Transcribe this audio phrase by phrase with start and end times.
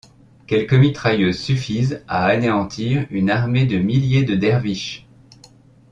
[0.47, 5.05] Quelques mitrailleuses suffisent à anéantir une armée de milliers de derviches.